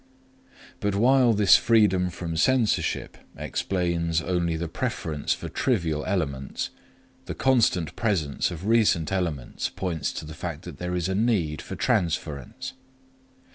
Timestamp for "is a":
10.95-11.13